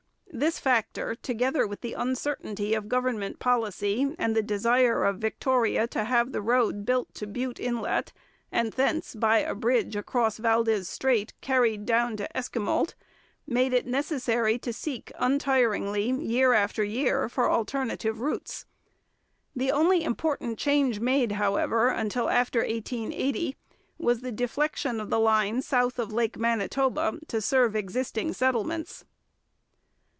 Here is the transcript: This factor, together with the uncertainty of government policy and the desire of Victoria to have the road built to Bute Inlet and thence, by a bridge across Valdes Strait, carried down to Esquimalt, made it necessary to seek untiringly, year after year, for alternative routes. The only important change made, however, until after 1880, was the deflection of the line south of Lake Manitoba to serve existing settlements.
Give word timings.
This 0.33 0.59
factor, 0.59 1.13
together 1.13 1.67
with 1.67 1.81
the 1.81 1.91
uncertainty 1.91 2.73
of 2.73 2.87
government 2.87 3.37
policy 3.39 4.15
and 4.17 4.33
the 4.33 4.41
desire 4.41 5.03
of 5.03 5.17
Victoria 5.17 5.87
to 5.87 6.05
have 6.05 6.31
the 6.31 6.41
road 6.41 6.85
built 6.85 7.13
to 7.15 7.27
Bute 7.27 7.59
Inlet 7.59 8.13
and 8.49 8.71
thence, 8.71 9.13
by 9.13 9.39
a 9.39 9.53
bridge 9.53 9.93
across 9.97 10.37
Valdes 10.37 10.87
Strait, 10.87 11.33
carried 11.41 11.85
down 11.85 12.15
to 12.15 12.29
Esquimalt, 12.35 12.93
made 13.45 13.73
it 13.73 13.85
necessary 13.85 14.57
to 14.59 14.71
seek 14.71 15.11
untiringly, 15.19 16.11
year 16.11 16.53
after 16.53 16.81
year, 16.81 17.27
for 17.27 17.51
alternative 17.51 18.21
routes. 18.21 18.65
The 19.53 19.69
only 19.73 20.01
important 20.01 20.57
change 20.57 21.01
made, 21.01 21.33
however, 21.33 21.89
until 21.89 22.29
after 22.29 22.59
1880, 22.59 23.57
was 23.97 24.21
the 24.21 24.31
deflection 24.31 25.01
of 25.01 25.09
the 25.09 25.19
line 25.19 25.61
south 25.61 25.99
of 25.99 26.13
Lake 26.13 26.37
Manitoba 26.37 27.19
to 27.27 27.41
serve 27.41 27.75
existing 27.75 28.31
settlements. 28.31 29.03